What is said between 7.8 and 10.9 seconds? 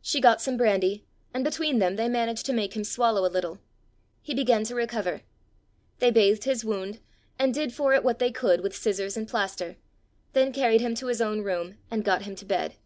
it what they could with scissors and plaster, then carried